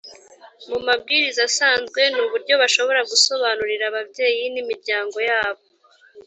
mu 0.69 0.77
mabwiriza 0.85 1.41
asanzwe 1.49 2.01
ni 2.13 2.21
uburyo 2.25 2.53
bashobora 2.61 3.01
gusobanurira 3.11 3.83
ababyeyi 3.91 4.43
n’imiryango 4.53 5.17
yabo 5.29 5.63